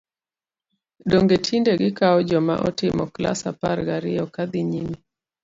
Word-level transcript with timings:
Donge 1.09 1.37
tinde 1.45 1.71
gikawo 1.81 2.17
joma 2.29 2.55
otimo 2.67 3.03
klas 3.15 3.39
apar 3.51 3.77
gariyo 3.87 4.25
ka 4.33 4.43
dhi 4.51 4.61
nyime! 4.71 4.95